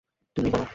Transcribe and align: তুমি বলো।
তুমি 0.35 0.49
বলো। 0.51 0.65